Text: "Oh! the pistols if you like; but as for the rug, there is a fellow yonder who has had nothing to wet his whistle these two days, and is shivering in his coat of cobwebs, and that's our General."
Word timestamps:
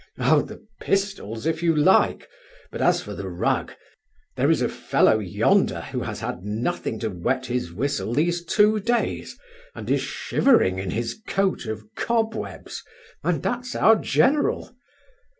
"Oh! 0.17 0.41
the 0.41 0.65
pistols 0.81 1.45
if 1.45 1.61
you 1.61 1.75
like; 1.75 2.27
but 2.71 2.81
as 2.81 3.03
for 3.03 3.13
the 3.13 3.27
rug, 3.29 3.71
there 4.35 4.49
is 4.49 4.63
a 4.63 4.67
fellow 4.67 5.19
yonder 5.19 5.81
who 5.81 5.99
has 6.01 6.21
had 6.21 6.41
nothing 6.41 6.97
to 7.01 7.09
wet 7.11 7.45
his 7.45 7.71
whistle 7.71 8.11
these 8.11 8.43
two 8.43 8.79
days, 8.79 9.37
and 9.75 9.91
is 9.91 10.01
shivering 10.01 10.79
in 10.79 10.89
his 10.89 11.21
coat 11.27 11.67
of 11.67 11.85
cobwebs, 11.93 12.81
and 13.23 13.43
that's 13.43 13.75
our 13.75 13.95
General." 13.95 14.75